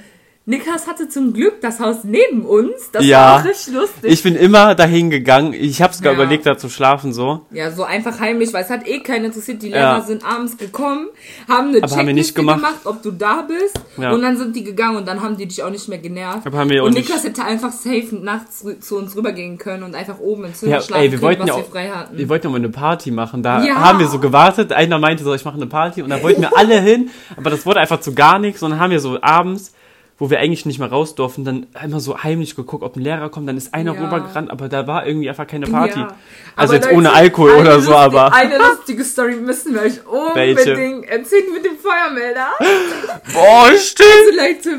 [0.50, 2.90] Nikas hatte zum Glück das Haus neben uns.
[2.92, 3.36] Das Ja.
[3.36, 4.12] war richtig lustig.
[4.12, 5.54] Ich bin immer dahin gegangen.
[5.54, 6.20] Ich habe sogar Ja.
[6.20, 7.42] überlegt, da zu schlafen so.
[7.52, 9.62] Ja, so einfach heimlich, weil es hat eh keinen interessiert.
[9.62, 9.94] Die Ja.
[9.94, 11.08] Lehrer sind abends gekommen,
[11.48, 12.56] haben eine Aber wir Checkliste gemacht.
[12.58, 12.76] gemacht.
[12.86, 13.80] ob du da bist.
[13.98, 14.12] Ja.
[14.12, 16.48] Und dann sind die gegangen und dann haben die dich auch nicht mehr genervt.
[16.48, 19.84] Aber haben wir auch und nicht- Niklas hätte einfach safe nachts zu uns rübergehen können
[19.84, 21.70] und einfach oben ins Zimmer Ja, schlafen ey, wir können, wollten was ja wir auch,
[21.70, 22.18] frei hatten.
[22.18, 23.44] wir wollten ja mal eine Party machen.
[23.44, 23.76] Da Ja.
[23.76, 24.74] haben wir so gewartet.
[24.74, 27.12] Einer meinte so, ich mache eine Party und da wollten wir alle hin.
[27.38, 28.64] Aber das wurde einfach zu gar nichts.
[28.64, 29.74] Und dann haben wir so abends,
[30.20, 33.30] wo wir eigentlich nicht mehr raus durften, dann immer so heimlich geguckt, ob ein Lehrer
[33.30, 33.48] kommt.
[33.48, 34.02] Dann ist einer Ja.
[34.02, 36.00] rübergerannt, aber da war irgendwie einfach keine Party.
[36.00, 36.16] Ja.
[36.56, 38.34] Also jetzt ohne Alkohol oder so, lustige- aber.
[38.34, 40.00] Eine lustige Story müssen wir euch
[40.34, 40.72] Welche?
[40.72, 42.48] unbedingt erzählen mit dem Feuermelder.
[43.34, 44.10] Boah, stimmt.
[44.40, 44.70] Also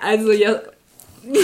[0.00, 0.60] also ja,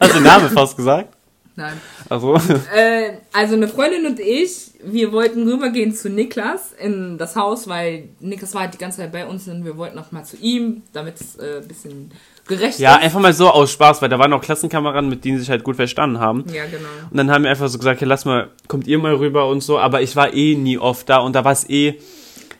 [0.00, 1.08] Hast du den Namen fast gesagt?
[1.56, 1.80] nein.
[2.10, 2.34] Also,
[2.74, 8.08] Äh, also eine Freundin und ich, wir wollten rübergehen zu Niklas in das Haus, weil
[8.20, 10.82] Niklas war halt die ganze Zeit bei uns und wir wollten auch mal zu ihm,
[10.92, 12.10] damit es äh, ein bisschen
[12.46, 13.02] gerecht ja, ist.
[13.04, 15.64] einfach mal so aus Spaß, weil da waren auch Klassenkameraden, mit denen sie sich halt
[15.64, 16.44] gut verstanden haben.
[16.52, 16.88] Ja, genau.
[17.10, 19.62] Und dann haben wir einfach so gesagt, ja, lass mal, kommt ihr mal rüber und
[19.62, 19.78] so.
[19.78, 21.98] Aber ich war eh nie oft da und da war es eh,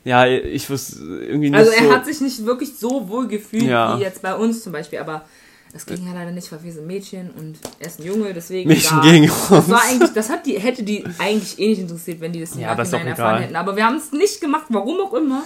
[0.04, 1.92] ja, ich wusste irgendwie nicht Also er so.
[1.94, 3.96] hat sich nicht wirklich so wohl gefühlt Ja.
[3.98, 5.22] wie jetzt bei uns zum Beispiel, aber
[5.72, 8.68] das ging ja leider nicht, weil wir sind Mädchen und er ist ein Junge, deswegen.
[8.68, 9.68] Mädchen da, gegen Das uns.
[9.68, 12.60] war eigentlich, das hat die, hätte die eigentlich eh nicht interessiert, wenn die das im
[12.60, 13.42] Ja, Nachhinein erfahren egal.
[13.44, 13.56] hätten.
[13.56, 15.42] Aber wir haben es nicht gemacht, warum auch immer.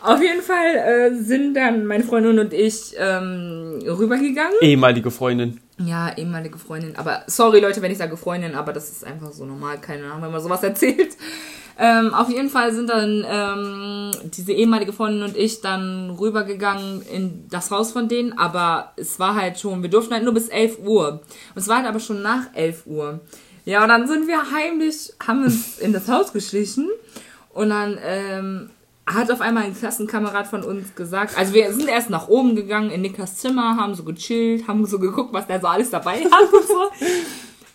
[0.00, 4.54] Auf jeden Fall äh, sind dann meine Freundin und ich ähm, rübergegangen.
[4.60, 5.60] Ehemalige Freundin.
[5.84, 6.94] Ja, ehemalige Freundin.
[6.96, 9.80] Aber sorry Leute, wenn ich sage Freundin, aber das ist einfach so normal.
[9.80, 11.16] Keine Ahnung, wenn man sowas erzählt.
[11.80, 17.46] Ähm, auf jeden Fall sind dann ähm, diese ehemalige Freundin und ich dann rübergegangen in
[17.48, 18.36] das Haus von denen.
[18.36, 21.20] Aber es war halt schon, wir durften halt nur bis 11 Uhr.
[21.54, 23.20] Und es war halt aber schon nach 11 Uhr.
[23.64, 26.88] Ja, und dann sind wir heimlich, haben uns in das Haus geschlichen.
[27.52, 28.70] Und dann ähm,
[29.06, 32.90] hat auf einmal ein Klassenkamerad von uns gesagt, also wir sind erst nach oben gegangen
[32.90, 36.52] in Nikas Zimmer, haben so gechillt, haben so geguckt, was der so alles dabei hat
[36.52, 36.90] und so.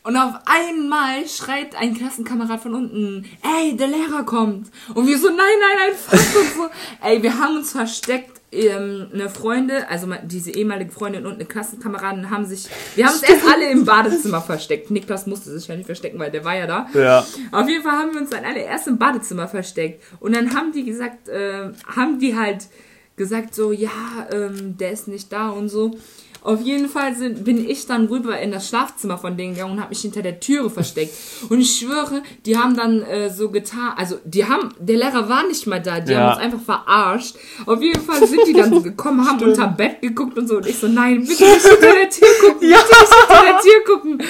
[0.04, 4.70] Und auf einmal schreit ein Klassenkamerad von unten, ey, der Lehrer kommt.
[4.94, 6.70] Und wir so, nein, nein, nein, fuck und so.
[7.02, 8.42] Ey, wir haben uns versteckt.
[8.52, 13.24] Ähm, eine Freunde, also diese ehemalige Freundin und eine Klassenkameradin haben sich, wir haben uns
[13.24, 14.92] erst alle im Badezimmer versteckt.
[14.92, 16.88] Niklas musste sich ja nicht verstecken, weil der war ja da.
[16.94, 17.26] Ja.
[17.52, 20.04] Auf jeden Fall haben wir uns dann alle erst im Badezimmer versteckt.
[20.20, 22.68] Und dann haben die gesagt, äh, haben die halt
[23.16, 23.90] gesagt so, ja,
[24.32, 25.98] ähm, der ist nicht da und so.
[26.42, 29.80] Auf jeden Fall sind, bin ich dann rüber in das Schlafzimmer von denen gegangen und
[29.80, 31.14] habe mich hinter der Türe versteckt.
[31.50, 35.48] Und ich schwöre, die haben dann äh, so getan, also die haben, der Lehrer war
[35.48, 36.20] nicht mal da, die Ja.
[36.20, 37.36] haben uns einfach verarscht.
[37.66, 40.58] Auf jeden Fall sind die dann so gekommen, haben unter Bett geguckt und so.
[40.58, 43.84] Und ich so, nein, bitte nicht hinter der Tür gucken, bitte nicht hinter der Tür
[43.86, 44.22] gucken.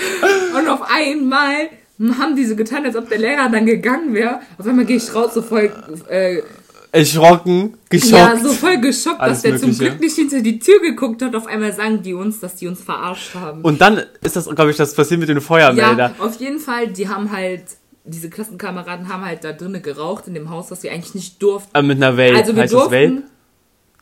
[0.60, 1.70] Und auf einmal
[2.20, 4.40] haben die so getan, als ob der Lehrer dann gegangen wäre.
[4.58, 5.72] Auf einmal gehe ich raus, so voll,
[6.10, 6.42] äh,
[6.94, 8.12] Erschrocken, geschockt.
[8.12, 9.90] ja, so voll geschockt, dass der zum Mögliche.
[9.90, 11.36] Glück nicht hinter die Tür geguckt hat.
[11.36, 13.64] Auf einmal sagen die uns, dass die uns verarscht haben.
[13.64, 16.14] Und dann ist das, glaube ich, das passiert mit den Feuermelder.
[16.16, 17.64] ja, auf jeden Fall, die haben halt,
[18.04, 21.72] diese Klassenkameraden haben halt da drinnen geraucht in dem Haus, was wir eigentlich nicht durften.
[21.74, 22.38] Aber mit einer Vape.
[22.38, 23.08] Also wir heißt das Vape?
[23.08, 23.24] durften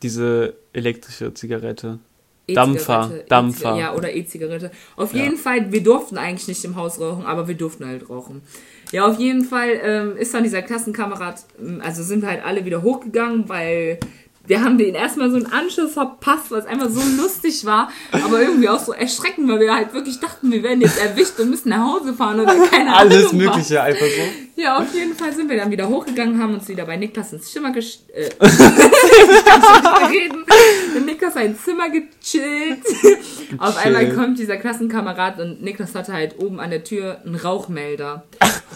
[0.02, 1.98] Diese elektrische Zigarette.
[2.48, 3.76] Dampfer, Dampfer.
[3.78, 4.70] Ja, oder E-Zigarette.
[4.96, 5.24] Auf Ja.
[5.24, 8.42] jeden Fall, wir durften eigentlich nicht im Haus rauchen, aber wir durften halt rauchen.
[8.90, 12.64] Ja, auf jeden Fall ähm, ist dann dieser Klassenkamerad, ähm, also sind wir halt alle
[12.64, 13.98] wieder hochgegangen, weil
[14.46, 18.68] wir haben den erstmal so einen Anschluss verpasst, was einfach so lustig war, aber irgendwie
[18.68, 21.92] auch so erschreckend, weil wir halt wirklich dachten, wir werden jetzt erwischt und müssen nach
[21.94, 23.24] Hause fahren oder keine Alles Ahnung.
[23.26, 23.32] was.
[23.32, 24.60] Mögliche einfach so.
[24.60, 27.50] Ja, auf jeden Fall sind wir dann wieder hochgegangen, haben uns wieder bei Niklas ins
[27.50, 28.00] Zimmer gesch...
[28.14, 30.44] Äh, ich kann schon nicht reden.
[30.96, 32.82] In Niklas ein Zimmer gechillt.
[33.58, 38.24] auf einmal kommt dieser Klassenkamerad und Niklas hatte halt oben an der Tür einen Rauchmelder.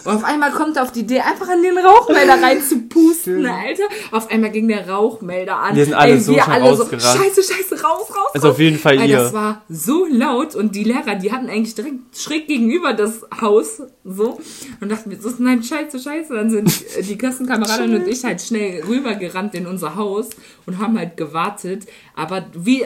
[0.03, 3.45] Und auf einmal kommt er auf die Idee, einfach an den Rauchmelder rein zu pusten,
[3.45, 3.83] Alter.
[4.11, 5.75] Auf einmal ging der Rauchmelder an.
[5.75, 7.17] Wir sind alle Ey, so wir schon alle so, rausgerannt.
[7.23, 8.53] scheiße, scheiße, raus, raus, Also raus.
[8.55, 9.17] auf jeden Fall Ey, ihr.
[9.17, 13.81] das war so laut und die Lehrer, die hatten eigentlich direkt schräg gegenüber das Haus
[14.03, 14.39] so
[14.81, 16.33] und dachten wir so, nein, scheiße, scheiße.
[16.33, 16.71] Dann sind
[17.07, 20.29] die Klassenkameradin und ich halt schnell rübergerannt in unser Haus
[20.65, 21.85] und haben halt gewartet.
[22.15, 22.85] Aber wie,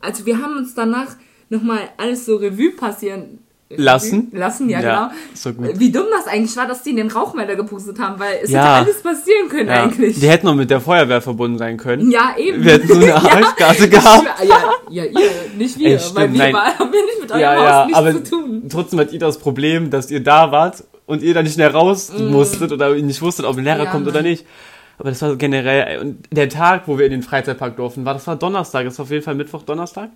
[0.00, 1.16] also wir haben uns danach
[1.48, 3.40] nochmal alles so Revue passieren
[3.76, 4.32] Lassen?
[4.32, 5.10] Lassen, ja, genau.
[5.32, 5.78] So gut.
[5.78, 8.78] Wie dumm das eigentlich war, dass die in den Rauchmelder gepustet haben, weil es Ja.
[8.78, 9.84] hätte alles passieren können Ja.
[9.84, 10.18] eigentlich.
[10.18, 12.10] Die hätten noch mit der Feuerwehr verbunden sein können.
[12.10, 12.64] ja, eben.
[12.64, 14.26] Wir hätten so eine Arschkarte gehabt.
[14.44, 14.56] Ja,
[14.90, 16.52] ja, ihr, nicht wir, Ey, weil stimmt, wir nein.
[16.52, 18.62] war- haben wir nicht mit eurem Ja, Haus ja, nichts aber zu tun.
[18.68, 22.12] trotzdem hat ihr das Problem, dass ihr da wart und ihr da nicht schnell raus
[22.18, 23.84] musstet oder nicht wusstet, ob ein Lehrer Mm.
[23.86, 24.24] Ja, kommt oder Mann.
[24.24, 24.44] nicht.
[24.98, 28.26] Aber das war generell, und der Tag, wo wir in den Freizeitpark durften, war, das
[28.26, 30.10] war Donnerstag, das war auf jeden Fall Mittwoch, Donnerstag.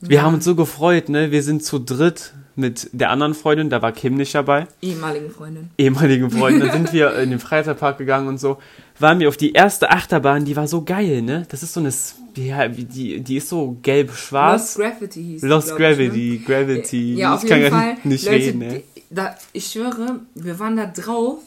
[0.00, 0.22] Wir Ja.
[0.22, 1.30] haben uns so gefreut, ne?
[1.32, 5.70] Wir sind zu dritt mit der anderen Freundin, da war Kim nicht dabei, Ehemaligen Freundin.
[5.78, 8.58] ehemaligen Freundin, dann sind wir in den Freizeitpark gegangen und so.
[8.98, 11.46] Waren wir auf die erste Achterbahn, die war so geil, ne?
[11.50, 11.92] Das ist so eine,
[12.36, 14.78] ja, die, die ist so gelb-schwarz.
[14.78, 16.04] Lost Gravity hieß die, Lost glaub ich, ne?
[16.06, 17.14] Gravity, Gravity.
[17.14, 17.96] Ja, auf ich kann jeden gar Fall.
[18.04, 18.82] nicht Leute, reden, ne?
[18.96, 21.38] die, da, ich schwöre, wir waren da drauf.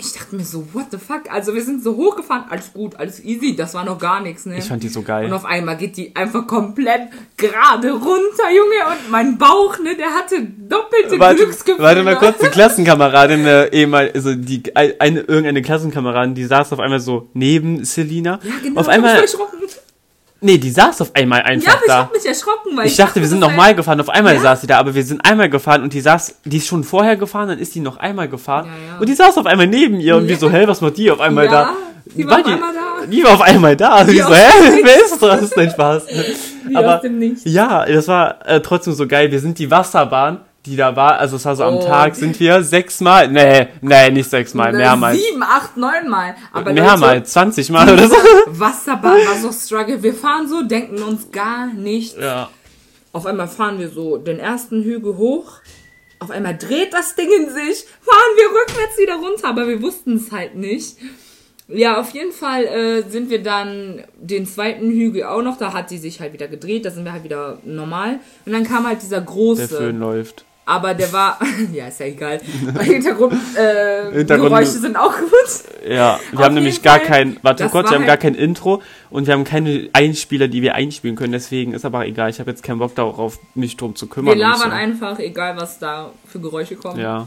[0.00, 1.22] Ich dachte mir so, what the fuck?
[1.28, 4.56] Also wir sind so hochgefahren, alles gut, alles easy, das war noch gar nichts, ne?
[4.56, 5.32] Ich fand die so und geil.
[5.32, 10.36] auf einmal geht die einfach komplett gerade runter, Junge, und mein Bauch, ne, der hatte
[10.40, 11.84] doppelte Warte, Glücksgefühle.
[11.84, 16.78] warte mal kurz, eine Klassenkameradin, äh, ehemal, also die, eine, irgendeine Klassenkameradin, die saß auf
[16.78, 18.38] einmal so neben Selina.
[18.44, 19.20] Ja, genau, auf einmal.
[20.40, 21.98] Nee, die saß auf einmal Ja, einfach aber ich da.
[21.98, 24.00] hab mich erschrocken, weil Ich dachte, wir sind das nochmal gefahren.
[24.00, 24.40] Auf einmal Ja.
[24.40, 27.16] saß sie da, aber wir sind einmal gefahren und die saß, die ist schon vorher
[27.16, 28.66] gefahren, dann ist die noch einmal gefahren.
[28.66, 28.98] Ja, ja.
[29.00, 30.38] Und die saß auf einmal neben ihr und wir Ja.
[30.40, 31.70] so, hä, was macht die auf einmal Ja, da?
[32.14, 33.06] die war auf einmal da.
[33.06, 34.00] Die war auf einmal da.
[34.02, 35.50] Und ich so, hä, wer ist das?
[35.50, 36.02] Dein Spaß.
[36.66, 37.00] Wie aber
[37.44, 39.30] ja, das war äh, trotzdem so geil.
[39.30, 41.82] Wir sind die Wasserbahn, die da war, also es war so am Oh.
[41.86, 45.18] Tag, sind wir sechsmal, nee, nee, nicht sechsmal, mehrmals.
[45.18, 46.34] Sieben, acht, neun Mal.
[46.52, 48.16] Aber Mehrmals, 20 Mal oder so.
[48.46, 50.02] Wasserbahn war so struggle.
[50.02, 52.18] Wir fahren so, denken uns gar nicht.
[52.18, 52.50] Ja.
[53.12, 55.52] Auf einmal fahren wir so den ersten Hügel hoch.
[56.20, 57.84] Auf einmal dreht das Ding in sich.
[58.02, 60.96] Fahren wir rückwärts wieder runter, aber wir wussten es halt nicht.
[61.68, 65.58] Ja, auf jeden Fall äh, sind wir dann den zweiten Hügel auch noch.
[65.58, 66.84] Da hat die sich halt wieder gedreht.
[66.84, 68.20] Da sind wir halt wieder normal.
[68.46, 69.68] Und dann kam halt dieser Der große.
[69.68, 70.44] Föhn läuft.
[70.68, 71.38] Aber der war.
[71.72, 72.40] ja, ist ja egal.
[72.82, 75.30] Hintergrund, äh, Hintergrund- Geräusche sind auch gut.
[75.88, 78.34] Ja, wir Auf haben nämlich gar Fall, kein, warte kurz, wir haben gar halt- kein
[78.34, 82.38] Intro und wir haben keine Einspieler, die wir einspielen können, deswegen ist aber egal, ich
[82.38, 84.34] habe jetzt keinen Bock darauf, mich drum zu kümmern.
[84.34, 84.76] Wir labern so.
[84.76, 87.00] einfach, egal was da für Geräusche kommen.
[87.00, 87.26] Ja,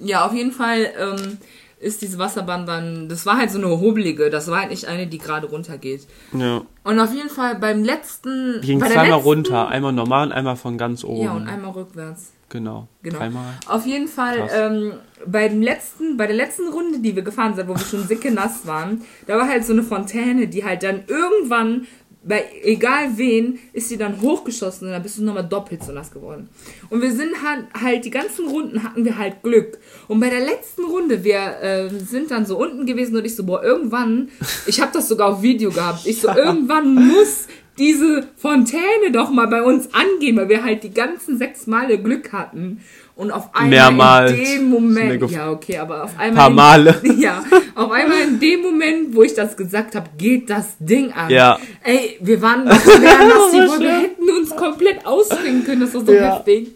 [0.00, 1.38] Ja, auf jeden Fall ähm,
[1.84, 5.06] ist diese Wasserbahn dann, das war halt so eine hobelige, das war halt nicht eine,
[5.06, 6.06] die gerade runtergeht.
[6.32, 6.62] ja.
[6.82, 10.32] Und auf jeden Fall beim letzten, Wir gingen bei zweimal letzten, runter, einmal normal und
[10.32, 11.22] einmal von ganz oben.
[11.22, 12.32] Ja, und einmal rückwärts.
[12.50, 12.88] Genau.
[13.02, 13.18] Genau.
[13.18, 13.54] Dreimal.
[13.66, 14.92] Auf jeden Fall, ähm,
[15.26, 18.30] bei dem letzten, bei der letzten Runde, die wir gefahren sind, wo wir schon sicke
[18.30, 21.86] nass waren, da war halt so eine Fontäne, die halt dann irgendwann,
[22.26, 26.10] bei egal wen, ist sie dann hochgeschossen und dann bist du nochmal doppelt so nass
[26.10, 26.48] geworden.
[26.90, 29.78] Und wir sind halt, halt, die ganzen Runden hatten wir halt Glück.
[30.08, 33.44] Und bei der letzten Runde, wir äh, sind dann so unten gewesen und ich so,
[33.44, 34.30] boah, irgendwann,
[34.66, 37.46] ich habe das sogar auf Video gehabt, ich so, irgendwann muss
[37.78, 42.32] diese Fontäne doch mal bei uns angehen, weil wir halt die ganzen sechs Male Glück
[42.32, 42.80] hatten.
[43.16, 44.32] Und auf einmal Mehrmals.
[44.32, 47.00] in dem Ist Moment, ja okay, aber auf einmal, Paar in- Male.
[47.20, 47.44] ja,
[47.76, 51.30] auf einmal in dem Moment, wo ich das gesagt habe, geht das Ding an.
[51.30, 51.58] Ja.
[51.84, 56.36] Ey, wir waren So Wolke, wir hätten uns komplett ausspringen können, das war so Ja.
[56.38, 56.70] heftig.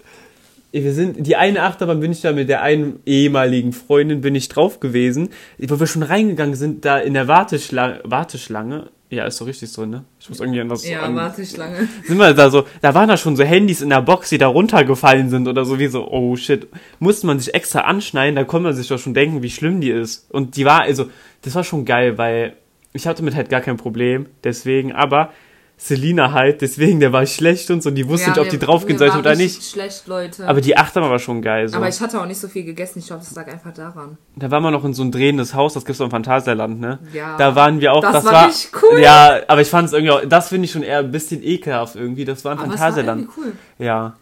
[0.70, 4.48] Wir sind, die eine Achterbahn bin ich da mit der einen ehemaligen Freundin bin ich
[4.48, 9.44] drauf gewesen, wo wir schon reingegangen sind, da in der Warteschlange, Warteschlange, ja, ist so
[9.44, 10.04] richtig so, ne?
[10.20, 11.88] Ich muss irgendwie an was Ja, an, warte ich lange.
[12.04, 14.48] sind wir da so, da waren da schon so Handys in der Box, die da
[14.48, 16.68] runtergefallen sind oder so, wie so, oh shit,
[16.98, 19.90] musste man sich extra anschneiden, da konnte man sich doch schon denken, wie schlimm die
[19.90, 20.30] ist.
[20.30, 21.08] Und die war, also,
[21.42, 22.54] das war schon geil, weil
[22.92, 25.32] ich hatte mit halt gar kein Problem, deswegen, aber
[25.80, 28.98] Selina halt, deswegen, der war schlecht und so, die wusste Ja, nicht, ob die draufgehen
[28.98, 29.62] sollte oder nicht.
[29.62, 30.46] schlecht, Leute.
[30.48, 31.76] Aber die Achterbahn war schon geil, so.
[31.76, 34.18] Aber ich hatte auch nicht so viel gegessen, ich glaube, das lag einfach daran.
[34.34, 36.98] Da waren wir noch in so ein drehendes Haus, das gibt's doch im Phantasialand, ne?
[37.12, 37.36] Ja.
[37.36, 38.98] Da waren wir auch, Das das, war war, richtig cool.
[39.00, 41.94] Ja, aber ich fand es irgendwie auch, das finde ich schon eher ein bisschen ekelhaft
[41.94, 43.22] irgendwie, das war ein Phantasialand.
[43.22, 43.52] irgendwie cool.
[43.78, 44.16] Ja.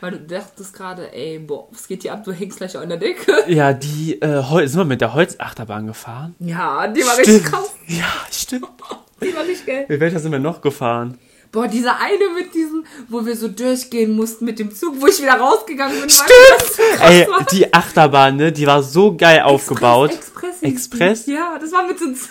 [0.00, 2.88] Weil du dachtest gerade, ey, boah, was geht hier ab, du hängst gleich auch in
[2.88, 3.32] der Decke.
[3.48, 6.34] Ja, die, äh, sind wir mit der Holzachterbahn gefahren?
[6.40, 7.72] Ja, die war richtig krass.
[7.86, 8.66] Ja, stimmt.
[9.22, 9.86] Die war nicht geil.
[9.88, 11.18] Mit welcher sind wir noch gefahren?
[11.50, 15.18] Boah, dieser eine mit diesem, wo wir so durchgehen mussten mit dem Zug, wo ich
[15.22, 16.10] wieder rausgegangen bin.
[16.10, 17.00] Stimmt.
[17.00, 17.46] Weil Ey, war.
[17.50, 20.12] die Achterbahn, ne, die war so geil aufgebaut.
[20.12, 20.62] Express.
[20.62, 21.26] Express?
[21.26, 22.30] Ja, das war mit so einem Zug,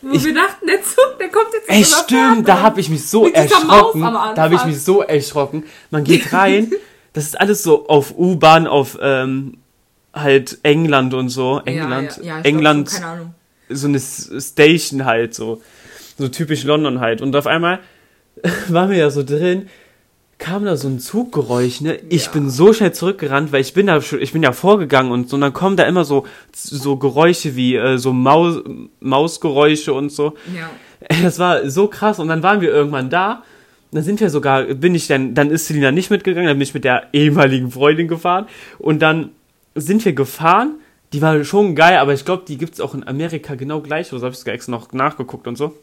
[0.00, 3.28] wo wir dachten, der Zug, der kommt jetzt Ey, stimmt, da habe ich mich so
[3.28, 4.00] erschrocken.
[4.00, 5.64] Da habe ich mich so erschrocken.
[5.92, 6.72] Man geht rein,
[7.12, 9.58] das ist alles so auf U-Bahn, auf ähm,
[10.12, 11.62] halt England und so.
[11.64, 13.34] England, Ja, ja, ja, ich England, Glaub, so, keine Ahnung.
[13.68, 15.62] so eine Station halt so.
[16.18, 17.20] So typisch London halt.
[17.22, 17.80] Und auf einmal
[18.68, 19.68] waren wir ja so drin,
[20.38, 21.98] kam da so ein Zuggeräusch, ne?
[22.08, 22.32] Ich Ja.
[22.32, 25.36] bin so schnell zurückgerannt, weil ich bin da schon, ich bin ja vorgegangen und so,
[25.36, 28.60] und dann kommen da immer so, so Geräusche wie äh, so Maus,
[29.00, 30.34] Mausgeräusche und so.
[30.56, 30.70] Ja.
[31.22, 33.42] Das war so krass und dann waren wir irgendwann da
[33.94, 36.72] dann sind wir sogar, bin ich dann, dann ist Selina nicht mitgegangen, dann bin ich
[36.72, 38.46] mit der ehemaligen Freundin gefahren
[38.78, 39.32] und dann
[39.74, 40.76] sind wir gefahren.
[41.12, 44.10] Die war schon geil, aber ich glaube, die gibt's auch in Amerika genau gleich.
[44.12, 45.74] Oder so habe ich sogar extra noch nachgeguckt und so.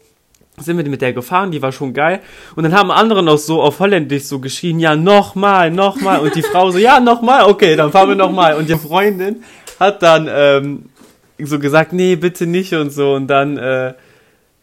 [0.60, 2.20] Sind wir mit der gefahren, die war schon geil.
[2.54, 6.20] Und dann haben andere noch so auf Holländisch so geschrien, ja, nochmal, nochmal.
[6.20, 8.56] Und die Frau so, ja, nochmal, okay, dann fahren wir nochmal.
[8.56, 9.42] Und die Freundin
[9.78, 10.90] hat dann ähm,
[11.38, 13.14] so gesagt, nee, bitte nicht und so.
[13.14, 13.94] Und dann, äh,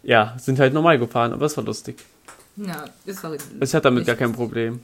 [0.03, 1.97] ja, sind halt normal gefahren, aber es war lustig.
[2.57, 3.33] Ja, das war.
[3.33, 4.79] Ich hatte damit gar kein Problem.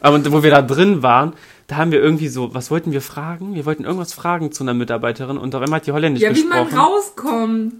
[0.00, 1.34] Aber wo wir da drin waren,
[1.66, 3.54] da haben wir irgendwie so, was wollten wir fragen?
[3.54, 6.44] Wir wollten irgendwas fragen zu einer Mitarbeiterin und auf einmal hat die Holländisch Ja, wie
[6.44, 6.78] man gesprochen.
[6.80, 7.74] rauskommt.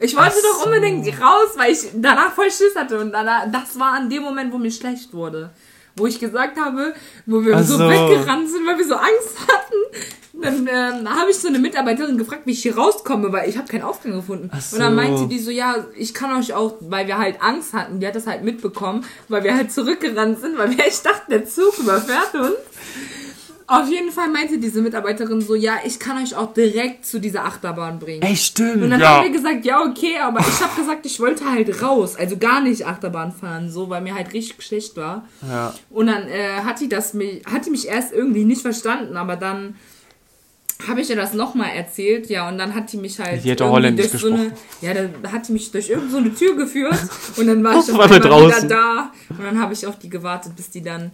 [0.00, 0.66] Ich wollte Ach doch so.
[0.66, 2.98] unbedingt raus, weil ich danach voll Schiss hatte.
[2.98, 5.50] Und danach, das war an dem Moment, wo mir schlecht wurde.
[5.96, 6.94] Wo ich gesagt habe,
[7.26, 7.88] wo wir so so.
[7.88, 10.10] weggerannt sind, weil wir so Angst hatten.
[10.42, 13.68] Dann ähm, habe ich so eine Mitarbeiterin gefragt, wie ich hier rauskomme, weil ich habe
[13.68, 14.48] keinen Aufgang gefunden.
[14.52, 14.96] Ach Und dann so.
[14.96, 18.14] meinte die so, ja, ich kann euch auch, weil wir halt Angst hatten, die hat
[18.16, 22.32] das halt mitbekommen, weil wir halt zurückgerannt sind, weil wir echt dachten, der Zug überfährt
[22.34, 22.54] uns.
[23.70, 27.44] Auf jeden Fall meinte diese Mitarbeiterin so, ja, ich kann euch auch direkt zu dieser
[27.44, 28.20] Achterbahn bringen.
[28.20, 29.18] Ey, stimmt, Und dann ja.
[29.18, 32.60] haben wir gesagt, ja, okay, aber ich habe gesagt, ich wollte halt raus, also gar
[32.62, 35.24] nicht Achterbahn fahren, so, weil mir halt richtig schlecht war.
[35.48, 35.72] ja.
[35.88, 39.36] Und dann äh, hat die das mich, hat die mich erst irgendwie nicht verstanden, aber
[39.36, 39.76] dann
[40.88, 43.60] habe ich ihr das nochmal erzählt, ja, und dann hat die mich halt Die hat
[43.60, 46.98] Holländisch durch so eine, ja, dann hat die mich durch irgendeine so eine Tür geführt
[47.36, 50.56] und dann war ich Auf einmal wieder da und dann habe ich auf die gewartet,
[50.56, 51.12] bis die dann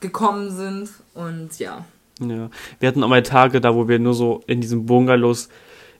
[0.00, 1.84] gekommen sind und ja.
[2.20, 2.50] ja.
[2.80, 5.48] Wir hatten auch mal Tage da, wo wir nur so in diesen Bungalows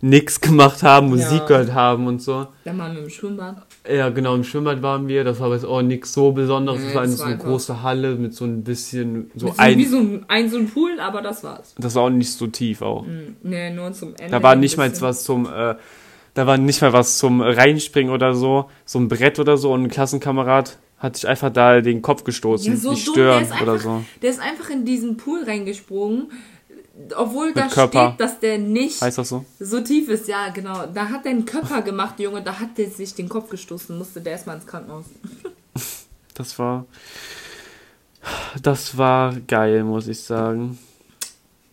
[0.03, 1.47] nix gemacht haben, Musik Ja.
[1.47, 2.47] gehört haben und so.
[2.65, 3.63] Dann waren wir im Schwimmbad.
[3.91, 5.25] Ja, genau, im Schwimmbad waren wir.
[5.25, 6.81] Das war aber jetzt auch nichts so Besonderes.
[6.81, 9.79] Nee, das war eine so eine große Halle mit so ein bisschen, so Mit ein,
[9.79, 11.75] wie so ein, ein, so ein Pool, aber das war's.
[11.79, 13.07] das war auch nicht so tief auch.
[13.43, 14.31] Nee, nur zum Ende.
[14.31, 15.77] Da war nicht mal was zum, äh,
[16.35, 19.85] da war nicht mal was zum Reinspringen oder so, so ein Brett oder so und
[19.85, 23.42] ein Klassenkamerad hat sich einfach da den Kopf gestoßen, Ja, so nicht dumm, der stören
[23.45, 24.05] ist einfach, oder so.
[24.23, 26.31] Der ist einfach in diesen Pool reingesprungen,
[27.16, 28.11] obwohl da Körper.
[28.11, 29.45] steht, dass der nicht so?
[29.61, 30.29] so tief ist.
[30.29, 30.87] Ja, genau.
[30.87, 32.42] Da hat der einen Körper gemacht, Junge.
[32.42, 35.05] Da hat der sich den Kopf gestoßen, musste der erstmal ins Krankenhaus.
[36.35, 36.85] Das war,
[38.62, 40.79] das war geil, muss ich sagen.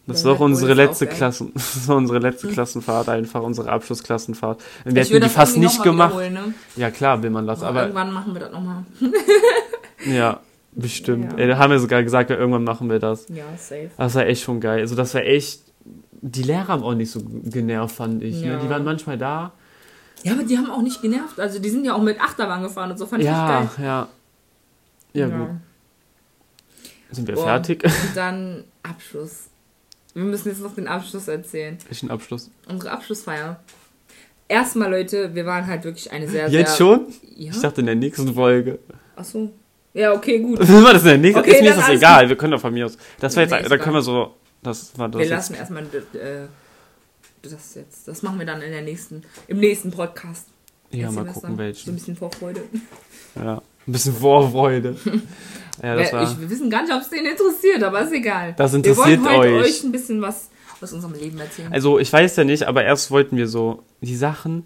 [0.06, 1.14] Das war auch unsere letzte auch.
[1.14, 4.62] Klassen, das war unsere letzte Klassenfahrt, einfach unsere Abschlussklassenfahrt.
[4.86, 6.16] Und wir Ich hätten die fast nicht gemacht.
[6.16, 6.54] Ne?
[6.76, 8.84] Ja, klar will man das, Aber aber irgendwann machen wir das nochmal.
[10.06, 10.40] ja,
[10.74, 11.32] bestimmt.
[11.34, 11.38] Ja.
[11.40, 13.28] Ey, da haben wir sogar gesagt, ja, irgendwann machen wir das.
[13.30, 13.92] Ja, safe.
[13.98, 14.80] Das war echt schon geil.
[14.82, 15.62] Also das war echt.
[16.26, 18.42] Die Lehrer haben auch nicht so genervt, fand ich.
[18.42, 18.54] Ja.
[18.56, 18.60] Ne?
[18.64, 19.52] Die waren manchmal da.
[20.24, 21.38] Ja, aber die haben auch nicht genervt.
[21.40, 23.06] Also die sind ja auch mit Achterbahn gefahren und so.
[23.06, 23.86] Fand ich Ja, echt geil.
[23.86, 24.08] ja.
[25.14, 25.50] Ja, gut.
[27.12, 27.44] Sind wir Boah.
[27.44, 27.84] fertig?
[27.84, 29.50] Und dann Abschluss.
[30.14, 31.78] Wir müssen jetzt noch den Abschluss erzählen.
[31.88, 32.52] Welchen Abschluss?
[32.68, 33.60] Unsere Abschlussfeier.
[34.48, 36.86] Erstmal, Leute, wir waren halt wirklich eine sehr, Jetzt sehr...
[36.86, 37.08] schon?
[37.36, 37.52] Ja.
[37.52, 38.80] Ich dachte in der nächsten Folge.
[39.16, 39.52] Achso.
[39.94, 40.60] Ja, okay, gut.
[40.62, 41.40] Das in der nächsten?
[41.40, 42.30] Okay, ist mir ist das egal.
[42.30, 42.98] Wir können doch von mir aus.
[43.20, 44.36] Das war jetzt, Nee, da können wir so.
[44.62, 45.20] Das war das.
[45.20, 45.32] Wir jetzt.
[45.32, 46.48] lassen erstmal äh,
[47.42, 48.08] das jetzt.
[48.08, 50.48] Das machen wir dann in der nächsten, im nächsten Podcast.
[50.92, 51.42] Ja, mal gucken, dann.
[51.42, 51.96] So ein welchen.
[51.96, 52.62] bisschen Vorfreude.
[53.36, 53.62] Ja.
[53.88, 54.96] Ein bisschen Vorfreude.
[55.84, 56.24] ja, das war.
[56.24, 58.54] ich, wir wissen gar nicht, ob es den interessiert, aber ist egal.
[58.58, 59.66] Das wir interessiert wollen heute euch.
[59.66, 60.50] euch ein bisschen was
[60.82, 61.72] aus unserem Leben erzählen.
[61.72, 64.66] Also ich weiß ja nicht, aber erst wollten wir so die Sachen,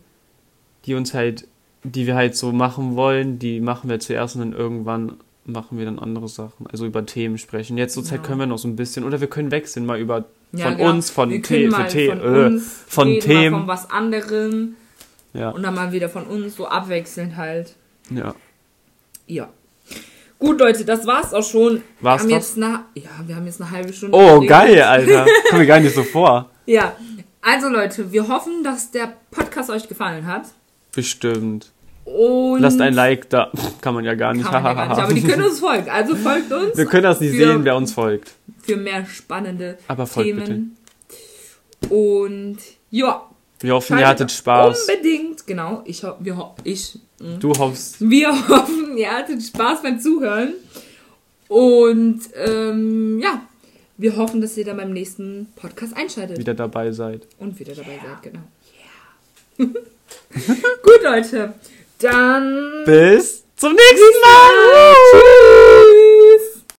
[0.86, 1.48] die uns halt,
[1.84, 5.86] die wir halt so machen wollen, die machen wir zuerst und dann irgendwann machen wir
[5.86, 6.68] dann andere Sachen.
[6.68, 7.78] Also über Themen sprechen.
[7.78, 8.26] Jetzt zur Zeit Ja.
[8.26, 10.90] können wir noch so ein bisschen oder wir können wechseln mal über von ja.
[10.90, 13.60] uns, von, wir für mal The von äh, uns von Themen.
[13.60, 14.76] von was anderem
[15.34, 17.76] ja, und dann mal wieder von uns, so abwechselnd halt.
[18.10, 18.34] ja.
[19.28, 19.50] Ja.
[20.40, 21.82] Gut, Leute, das war's auch schon.
[22.00, 22.56] War's wir haben das?
[22.56, 24.16] jetzt eine, Ja, wir haben jetzt eine halbe Stunde.
[24.18, 25.26] Oh, geil, Alter.
[25.50, 26.50] Kommt mir gar nicht so vor.
[26.66, 26.96] Ja.
[27.42, 30.44] Also, Leute, wir hoffen, dass der Podcast euch gefallen hat.
[30.94, 31.72] Bestimmt.
[32.06, 33.52] Und Lasst ein Like da.
[33.82, 34.46] Kann man ja gar nicht.
[34.50, 35.90] Kann man ja gar nicht, aber die können uns folgen.
[35.90, 38.34] Also folgt uns wir können das nicht für- sehen, wer uns folgt.
[38.62, 40.78] für mehr spannende Aber folgt Themen.
[41.90, 42.58] Und
[42.92, 43.24] ja,
[43.60, 44.88] Wir hoffen, ihr hattet Spaß.
[44.88, 45.82] Unbedingt, genau.
[45.86, 47.00] Ich, wir ich.
[47.20, 50.54] Du hoffst wir hoffen, ihr hattet Spaß beim Zuhören.
[51.48, 53.42] Und ähm, ja,
[53.98, 57.28] wir hoffen, dass ihr dann beim nächsten Podcast einschaltet wieder dabei seid.
[57.40, 58.40] und wieder dabei seid, genau.
[60.84, 61.54] Gut, Leute.
[62.00, 64.94] Dann Bis zum nächsten Mal.
[65.12, 65.87] Tschüss.